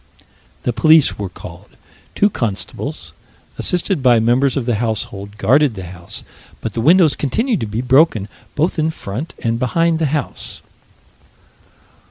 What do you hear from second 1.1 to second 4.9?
were called. Two constables, assisted by members of the